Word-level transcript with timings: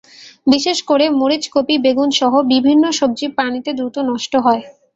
বিশেষ 0.47 0.77
করে 0.89 1.05
মরিচ, 1.19 1.43
কপি, 1.53 1.75
বেগুনসহ 1.85 2.31
বিভিন্ন 2.53 2.83
সবজি 2.99 3.27
পানিতে 3.37 3.69
দ্রুত 3.77 3.95
নষ্ট 4.09 4.33
হয়। 4.45 4.61